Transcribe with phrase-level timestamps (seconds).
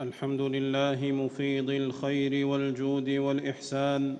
[0.00, 4.16] الحمد لله مفيض الخير والجود والإحسان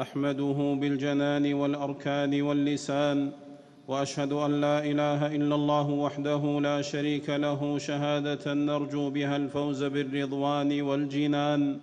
[0.00, 3.30] أحمده بالجنان والأركان واللسان
[3.88, 10.80] وأشهد أن لا إله إلا الله وحده لا شريك له شهادة نرجو بها الفوز بالرضوان
[10.82, 11.78] والجنان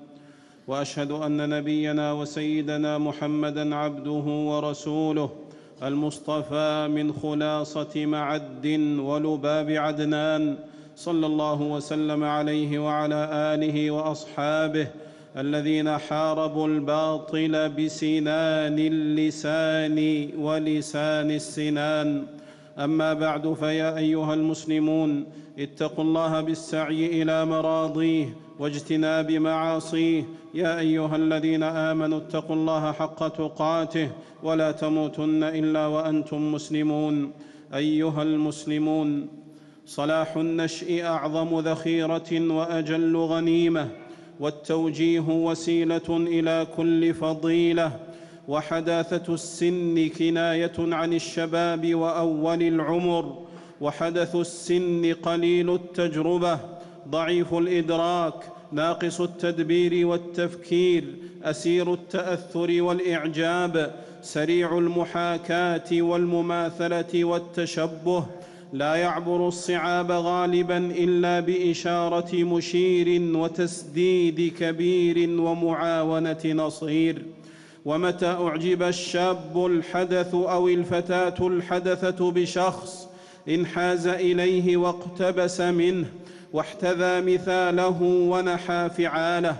[0.68, 5.30] وأشهد أن نبينا وسيدنا محمدا عبده ورسوله
[5.84, 8.68] المصطفى من خلاصة معد
[9.00, 10.58] ولباب عدنان
[10.98, 14.88] صلى الله وسلم عليه وعلى آله وأصحابه
[15.38, 19.98] الذين حاربوا الباطل بسنان اللسان
[20.38, 22.24] ولسان السنان.
[22.78, 25.26] أما بعد فيا أيها المسلمون
[25.60, 28.26] اتقوا الله بالسعي إلى مراضيه
[28.60, 30.24] واجتناب معاصيه.
[30.54, 34.10] يا أيها الذين آمنوا اتقوا الله حق تقاته
[34.44, 37.32] ولا تموتن إلا وأنتم مسلمون.
[37.74, 39.28] أيها المسلمون
[39.88, 43.90] صلاح النشء أعظم ذخيرة وأجل غنيمة
[44.40, 47.92] والتوجيه وسيلة إلى كل فضيلة
[48.48, 53.46] وحداثة السن كناية عن الشباب وأول العمر
[53.82, 56.60] وحدث السن قليل التجربة
[57.10, 58.34] ضعيف الإدراك
[58.72, 61.04] ناقص التدبير والتفكير
[61.44, 68.26] أسير التأثر والإعجاب سريع المحاكاة والمماثلة والتشبه
[68.74, 77.22] لا يعبر الصعاب غالبا إلا بإشارة مشير وتسديد كبير ومعاونة نصير.
[77.86, 83.08] ومتى أعجب الشاب الحدث أو الفتاة الحدثة بشخص
[83.50, 86.06] انحاز إليه واقتبس منه
[86.54, 89.56] واحتذى مثاله ونحى فعاله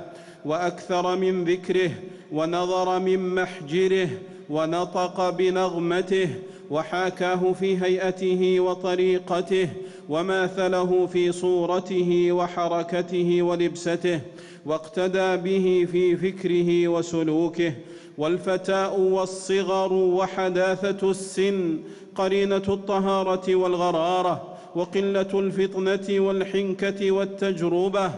[0.46, 1.92] وأكثر من ذكره
[2.32, 4.10] ونظر من محجره
[4.50, 6.30] ونطق بنغمته
[6.72, 9.70] وحاكاه في هيئته وطريقته
[10.10, 14.20] وماثله في صورته وحركته ولبسته
[14.66, 17.74] واقتدى به في فكره وسلوكه
[18.18, 21.80] والفتاء والصغر وحداثة السن
[22.16, 28.12] قرينة الطهارة والغرارة وقلة الفطنة والحنكة والتجربة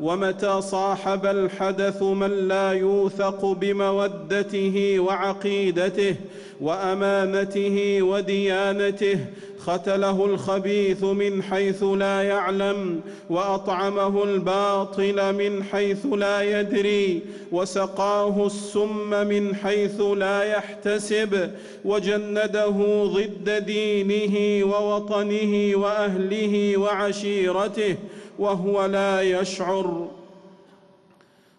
[0.00, 6.16] ومتى صاحب الحدث من لا يوثق بمودته وعقيدته
[6.60, 9.18] وأمانته وديانته
[9.58, 13.00] ختله الخبيث من حيث لا يعلم
[13.30, 17.22] وأطعمه الباطل من حيث لا يدري
[17.52, 21.50] وسقاه السم من حيث لا يحتسب
[21.84, 22.74] وجنده
[23.04, 27.96] ضد دينه ووطنه وأهله وعشيرته
[28.38, 30.08] وهو لا يشعر.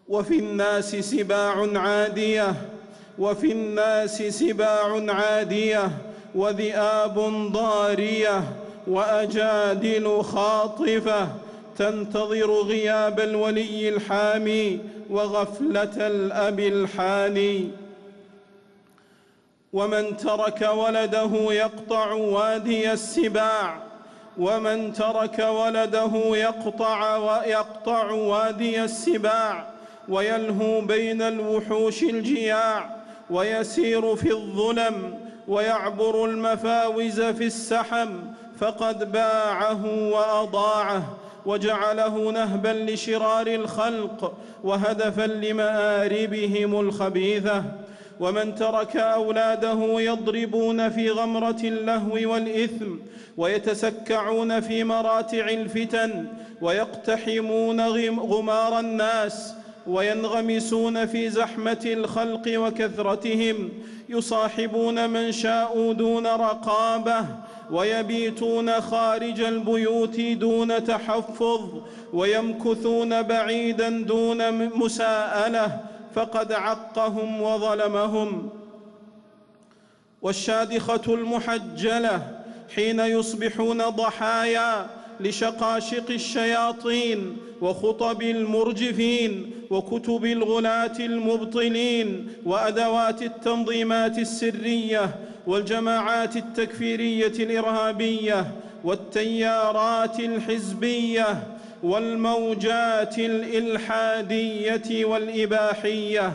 [0.10, 2.54] وفي الناس سباع عادية
[3.20, 5.92] وفي الناس سباع عادية
[6.36, 7.20] وذئاب
[7.52, 8.44] ضارية
[8.88, 11.28] وأجادل خاطفة.
[11.78, 17.70] تنتظر غياب الولي الحامي وغفلة الأب الحاني.
[19.74, 23.85] ومن ترك ولده يقطع وادي السباع
[24.38, 29.68] ومن ترك ولده يقطع ويقطع وادي السباع
[30.10, 32.96] ويلهو بين الوحوش الجياع
[33.30, 38.10] ويسير في الظلم ويعبر المفاوز في السحم
[38.60, 41.04] فقد باعه وأضاعه
[41.46, 47.64] وجعله نهبا لشرار الخلق وهدفا لمآربهم الخبيثة
[48.20, 52.92] ومن ترك أولاده يضربون في غمرة اللهو والإثم
[53.38, 56.26] ويتسكعون في مراتع الفتن
[56.62, 57.82] ويقتحمون
[58.20, 59.54] غمار الناس
[59.88, 63.70] وينغمسون في زحمة الخلق وكثرتهم
[64.10, 67.26] يصاحبون من شاءوا دون رقابة
[67.72, 71.70] ويبيتون خارج البيوت دون تحفظ
[72.14, 75.80] ويمكثون بعيدا دون مساءلة
[76.16, 78.50] فقد عقهم وظلمهم.
[80.22, 82.42] والشادخة المحجلة
[82.76, 84.88] حين يصبحون ضحايا
[85.20, 95.16] لشقاشق الشياطين وخطب المرجفين وكتب الغلاة المبطلين وأدوات التنظيمات السرية
[95.48, 98.52] والجماعات التكفيرية الإرهابية
[98.84, 101.44] والتيارات الحزبية
[101.84, 106.34] والموجات الإلحادية والإباحية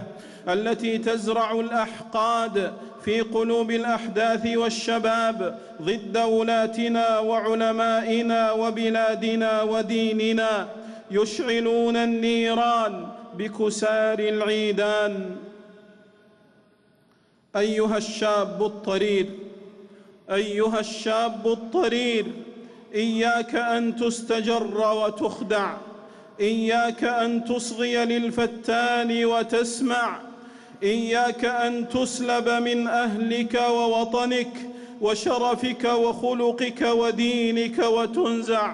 [0.48, 2.72] التي تزرع الأحقاد
[3.04, 10.68] في قلوب الأحداث والشباب ضد ولاتنا وعلمائنا وبلادنا وديننا
[11.10, 13.06] يشعلون النيران
[13.38, 15.36] بكسار العيدان.
[17.56, 19.26] أيها الشاب الطرير
[20.30, 22.26] أيها الشاب الطرير
[22.94, 25.76] إياك أن تستجر وتخدع
[26.40, 30.20] إياك أن تصغي للفتان وتسمع
[30.82, 34.52] إياك أن تسلب من أهلك ووطنك
[35.00, 38.72] وشرفك وخلقك ودينك وتنزع.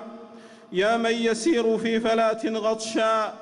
[0.73, 3.35] يا من يسير في فلاه غطشاء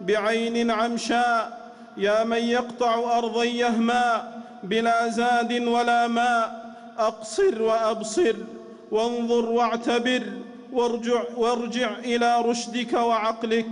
[0.00, 8.34] بعين عمشاء يا من يقطع أرضا يهماء بلا زاد ولا ماء أقصر وأبصر.
[8.90, 10.22] وانظر واعتبر
[10.72, 13.68] وارجع, وارجع إلى رشدك وعقلك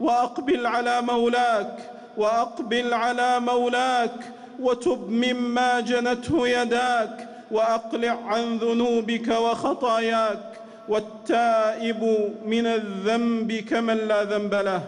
[0.00, 1.76] وأقبل على مولاك
[2.16, 13.96] وأقبل على مولاك وتب مما جنته يداك وأقلع عن ذنوبك وخطاياك والتائب من الذنب كمن
[13.96, 14.82] لا ذنب له.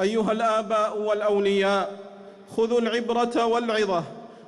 [0.00, 1.92] أيها الآباء والأولياء
[2.56, 4.04] خذوا العبرة والعظة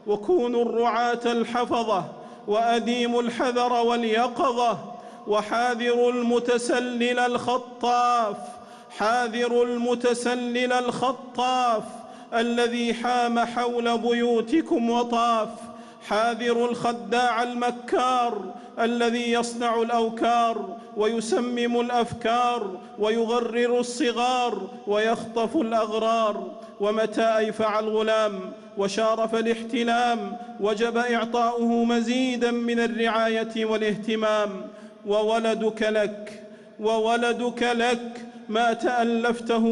[0.06, 2.04] وكونوا الرعاة الحفظة
[2.48, 4.78] واديموا الحذر واليقظة
[5.26, 8.36] وحاذروا المتسلل الخطاف
[8.98, 11.82] حاذروا المتسلل الخطاف
[12.34, 15.48] الذي حام حول بيوتكم وطاف
[16.08, 18.38] حاذروا الخداع المكار
[18.80, 28.40] الذي يصنع الأوكار ويسمم الأفكار ويغرر الصغار ويخطف الأغرار ومتى أيفع الغلام
[28.78, 34.50] وشارف الاحتلام وجب إعطاؤه مزيدا من الرعاية والاهتمام.
[35.06, 36.42] وولدك لك
[36.80, 39.64] وولدك لك ما تألفته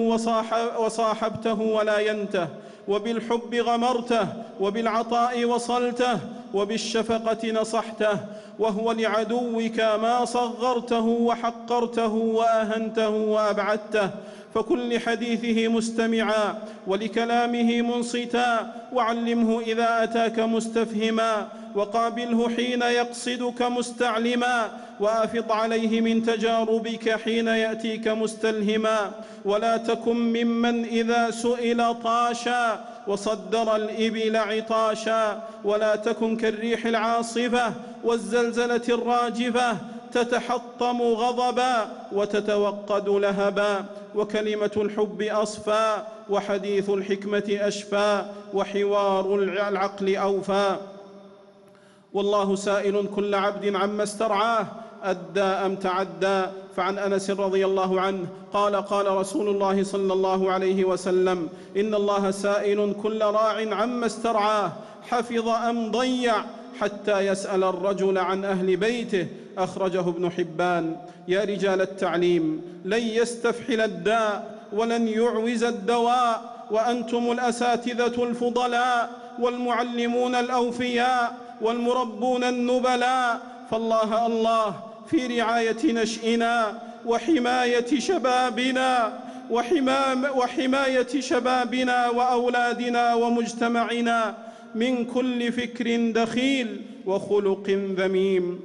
[0.78, 2.48] وصاحبته ولا ينته
[2.88, 4.28] وبالحب غمرته
[4.60, 6.18] وبالعطاء وصلته
[6.56, 8.16] وبالشفقة نصحته
[8.58, 14.10] وهو لعدوك ما صغرته وحقرته وأهنته وأبعدته.
[14.54, 16.44] فكن لحديثه مستمعا
[16.86, 24.70] ولكلامه منصتا وعلمه إذا أتاك مستفهما وقابله حين يقصدك مستعلما
[25.00, 29.10] وأفض عليه من تجاربك حين يأتيك مستلهما.
[29.44, 37.72] ولا تكن ممن إذا سئل طاشا وصدر الإبل عطاشا ولا تكن كالريح العاصفة
[38.04, 39.76] والزلزلة الراجفة
[40.12, 45.96] تتحطم غضبا وتتوقد لهبا وكلمة الحب اصفى
[46.30, 48.22] وحديث الحكمة اشفى
[48.54, 50.76] وحوار العقل اوفى
[52.12, 54.66] والله سائل كل عبد عما استرعاه
[55.10, 56.42] أدى أم تعدى؟
[56.76, 62.30] فعن أنس رضي الله عنه قال قال رسول الله صلى الله عليه وسلم إن الله
[62.30, 64.72] سائل كل راع عما استرعاه
[65.08, 66.34] حفظ أم ضيع
[66.80, 69.26] حتى يسأل الرجل عن أهل بيته
[69.58, 70.96] أخرجه ابن حبان.
[71.28, 79.10] يا رجال التعليم لن يستفحل الداء ولن يعوز الدواء وأنتم الأساتذة الفضلاء
[79.40, 84.74] والمعلمون الأوفياء والمربون النبلاء فالله الله
[85.10, 89.18] في رعاية نشئنا وحماية شبابنا
[90.34, 94.34] وحماية شبابنا وأولادنا ومجتمعنا
[94.74, 98.60] من كل فكر دخيل وخلق ذميم.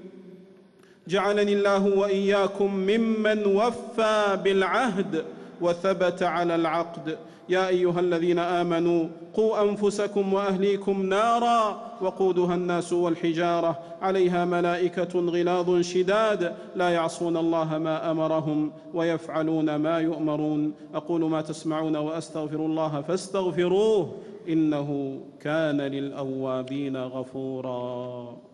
[1.07, 5.25] جعلني الله وإياكم ممن وفى بالعهد
[5.61, 7.17] وثبت على العقد.
[7.49, 13.79] يا أيها الذين آمنوا قوا أنفسكم وأهليكم نارا وقودها الناس والحجارة.
[14.01, 16.55] عليها ملائكة غلاظ شداد.
[16.75, 20.73] لا يعصون الله ما أمرهم ويفعلون ما يؤمرون.
[20.95, 24.11] أقول ما تسمعون وأستغفر الله فاستغفروه
[24.49, 28.50] إنه كان للأوابين غفورا.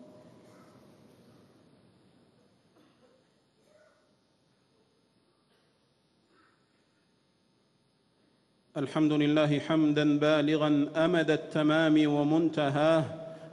[8.78, 13.04] الحمد لله حمدا بالغا أمد التمام ومنتهاه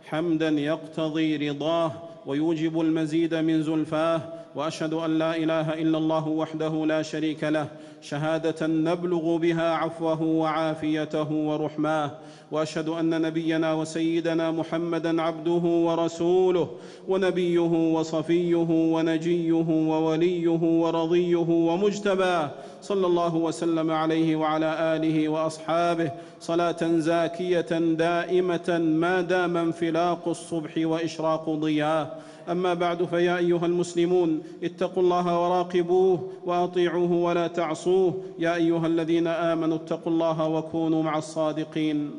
[0.05, 1.91] حمدا يقتضي رضاه
[2.25, 4.21] ويوجب المزيد من زلفاه
[4.55, 7.67] وأشهد أن لا إله إلا الله وحده لا شريك له
[8.01, 12.11] شهادة نبلغ بها عفوه وعافيته ورحماه
[12.51, 15.51] وأشهد أن نبينا وسيدنا محمدا عبده
[15.87, 16.69] ورسوله
[17.07, 27.79] ونبيه وصفيه ونجيه ووليه ورضيه ومجتباه صلى الله وسلم عليه وعلى آله وأصحابه صلاة زاكية
[27.97, 32.07] دائمة ما دام انفلاق الصبح وإشراق ضياه
[32.49, 38.13] أما بعد فيا أيها المسلمون اتقوا الله وراقبوه وأطيعوه ولا تعصوه.
[38.39, 42.11] يا أيها الذين آمنوا اتقوا الله وكونوا مع الصادقين.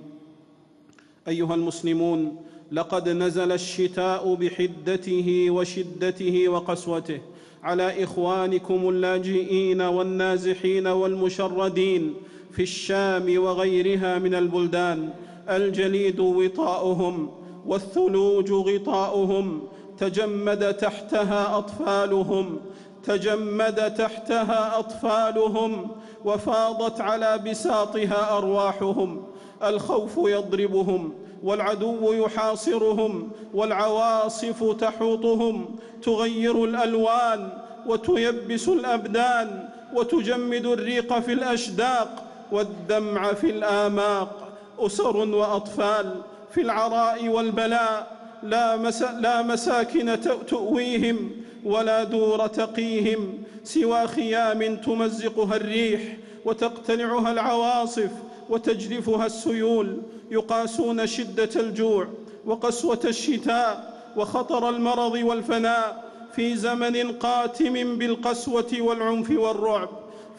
[1.28, 2.36] أيها المسلمون
[2.72, 7.20] لقد نزل الشتاء بحدته وشدته وقسوته
[7.62, 12.14] على إخوانكم اللاجئين والنازحين والمشردين
[12.52, 15.10] في الشام وغيرها من البلدان.
[15.48, 17.30] الجليد وطاؤهم
[17.66, 19.60] والثلوج غطاؤهم
[19.98, 22.60] تجمد تحتها أطفالهم
[23.04, 25.90] تجمد تحتها أطفالهم
[26.24, 29.26] وفاضت على بساطها أرواحهم.
[29.64, 35.76] الخوف يضربهم والعدو يحاصرهم والعواصف تحوطهم.
[36.02, 37.48] تغير الألوان
[37.86, 42.22] وتيبس الأبدان وتجمد الريق في الأشداق
[42.52, 44.48] والدمع في الاعماق
[44.78, 46.14] أسر وأطفال
[46.50, 51.30] في العراء والبلاء لا, مسا لا مساكن تؤويهم
[51.64, 56.00] ولا دور تقيهم سوى خيام تمزقها الريح
[56.44, 58.10] وتقتلعها العواصف
[58.50, 59.96] وتجرفها السيول
[60.30, 62.06] يقاسون شدة الجوع
[62.46, 66.04] وقسوة الشتاء وخطر المرض والفناء
[66.36, 69.88] في زمن قاتم بالقسوة والعنف والرعب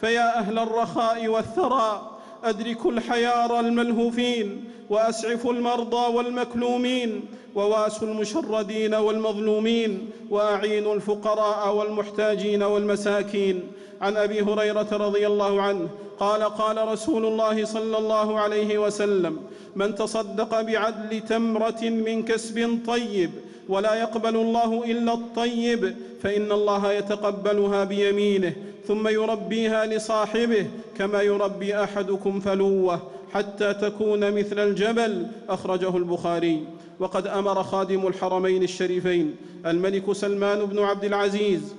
[0.00, 7.20] فيا أهل الرخاء والثراء ادركوا الحيار الملهوفين واسعفوا المرضى والمكلومين
[7.54, 13.62] وواسوا المشردين والمظلومين واعينوا الفقراء والمحتاجين والمساكين.
[14.00, 19.36] عن أبي هريرة رضي الله عنه قال قال رسول الله صلى الله عليه وسلم
[19.76, 23.30] من تصدق بعدل تمرة من كسب طيب
[23.68, 28.52] ولا يقبل الله إلا الطيب فإن الله يتقبلها بيمينه
[28.86, 30.66] ثم يربيها لصاحبه
[30.98, 36.64] كما يربي أحدكم فلوة حتى تكون مثل الجبل أخرجه البخاري.
[37.00, 41.74] وقد أمر خادم الحرمين الشريفين الملك سلمان بن عبد العزيز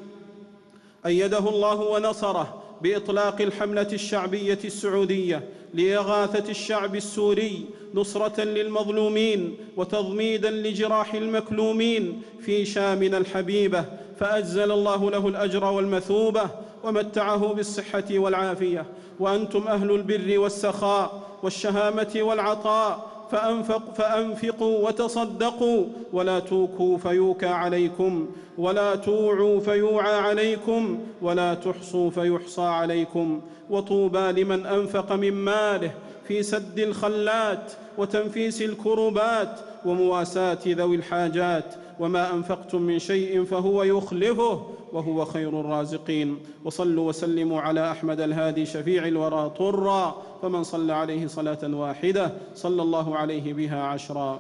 [1.06, 5.44] أيده الله ونصره بإطلاق الحملة الشعبية السعودية
[5.74, 13.86] لإغاثة الشعب السوري نصرة للمظلومين وتضميدا لجراح المكلومين في شامنا الحبيبة
[14.20, 16.50] فاجزل الله له الأجر والمثوبة
[16.84, 18.86] ومتعه بالصحة والعافية
[19.20, 25.86] وأنتم أهل البر والسخاء والشهامة والعطاء فأنفق فأنفقوا وتصدقوا.
[26.14, 28.30] ولا توكوا فيوكى عليكم.
[28.58, 31.00] ولا توعوا فيوعى عليكم.
[31.22, 33.42] ولا تحصوا فيحصى عليكم.
[33.70, 35.92] وطوبى لمن أنفق من ماله
[36.28, 37.72] في سد الخلات.
[38.00, 46.38] وتنفيس الكربات ومواساة ذوي الحاجات وما أنفقتم من شيء فهو يخلفه وهو خير الرازقين.
[46.66, 53.18] وصلوا وسلموا على أحمد الهادي شفيع الورى طرا فمن صلى عليه صلاة واحدة صلى الله
[53.18, 54.40] عليه بها عشرا.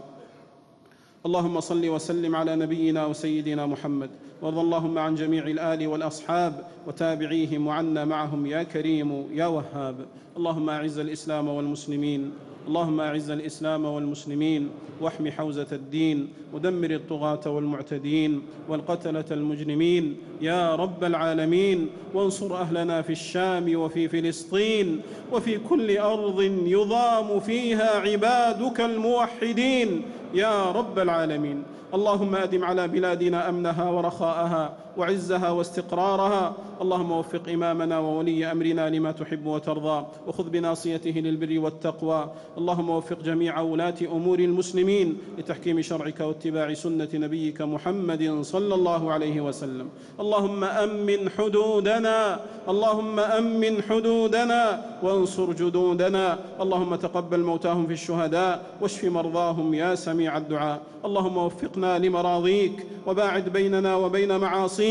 [1.25, 4.09] اللهم صل وسلم على نبينا وسيدنا محمد
[4.41, 9.95] وارض اللهم عن جميع الآل والأصحاب وتابعيهم وعنا معهم يا كريم يا وهاب.
[10.37, 12.31] اللهم أعز الإسلام والمسلمين.
[12.69, 14.69] اللهم أعز الإسلام والمسلمين
[15.01, 23.75] واحم حوزة الدين ودمر الطغاة والمعتدين والقتلة المجرمين يا رب العالمين وانصر أهلنا في الشام
[23.75, 30.01] وفي فلسطين وفي كل أرض يضام فيها عبادك الموحدين
[30.33, 36.53] يا رب العالمين اللهم أدم على بلادنا أمنها ورخاءها وعزها واستقرارها.
[36.81, 42.31] اللهم وفق إمامنا وولي أمرنا لما تحب وترضى وخذ بناصيته للبر والتقوى.
[42.57, 49.41] اللهم وفق جميع ولاة أمور المسلمين لتحكيم شرعك واتباع سنة نبيك محمد صلى الله عليه
[49.41, 49.87] وسلم.
[50.19, 52.39] اللهم أمن حدودنا.
[52.69, 54.61] اللهم أمن حدودنا.
[55.03, 56.39] وانصر جدودنا.
[56.61, 60.81] اللهم تقبل موتاهم في الشهداء واشف مرضاهم يا سميع الدعاء.
[61.05, 62.85] اللهم وفقنا لمراضيك.
[63.07, 64.88] وباعد بيننا وبين معاصيك.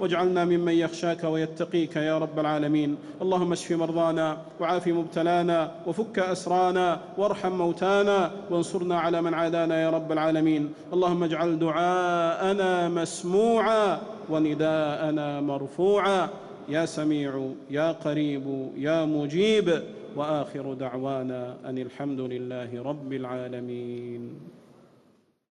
[0.00, 2.96] واجعلنا ممن يخشاك ويتقيك يا رب العالمين.
[3.22, 10.12] اللهم اشف مرضانا وعاف مبتلانا وفك أسرانا وارحم موتانا وانصرنا على من عادانا يا رب
[10.12, 10.72] العالمين.
[10.92, 16.28] اللهم اجعل دعاءنا مسموعا ونداءنا مرفوعا.
[16.68, 19.82] يا سميع يا قريب يا مجيب.
[20.16, 24.22] وآخر دعوانا أن الحمد لله رب العالمين.